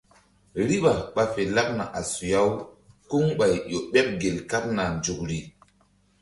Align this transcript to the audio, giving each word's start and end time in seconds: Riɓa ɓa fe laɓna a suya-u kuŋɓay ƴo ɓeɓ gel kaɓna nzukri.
Riɓa 0.67 0.93
ɓa 1.13 1.23
fe 1.33 1.41
laɓna 1.55 1.83
a 1.99 2.01
suya-u 2.11 2.51
kuŋɓay 3.09 3.53
ƴo 3.69 3.77
ɓeɓ 3.91 4.07
gel 4.19 4.37
kaɓna 4.49 4.83
nzukri. 4.97 5.39